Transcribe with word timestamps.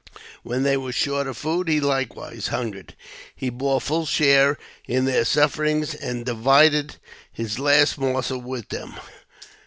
When 0.41 0.63
they 0.63 0.77
were 0.77 0.91
short 0.91 1.27
of 1.27 1.37
food, 1.37 1.67
he 1.67 1.79
likewise 1.79 2.47
hungered; 2.47 2.95
he 3.35 3.51
bore 3.51 3.79
full 3.79 4.07
share 4.07 4.57
in 4.87 5.05
their 5.05 5.23
sufferings, 5.23 5.93
and 5.93 6.25
divided 6.25 6.95
his 7.31 7.59
last 7.59 7.99
morsel 7.99 8.39
with 8.41 8.69
them. 8.69 8.95